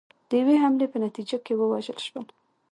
د 0.29 0.31
یوې 0.41 0.55
حملې 0.63 0.87
په 0.93 0.97
نتیجه 1.05 1.37
کې 1.45 1.53
ووژل 1.55 1.97
شول 2.07 2.25